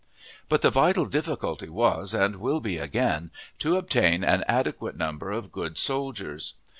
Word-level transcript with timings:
But 0.49 0.63
the 0.63 0.71
vital 0.71 1.05
difficulty 1.05 1.69
was, 1.69 2.15
and 2.15 2.37
will 2.37 2.59
be 2.59 2.79
again, 2.79 3.29
to 3.59 3.77
obtain 3.77 4.23
an 4.23 4.43
adequate 4.47 4.97
number 4.97 5.29
of 5.31 5.51
good 5.51 5.77
soldiers. 5.77 6.55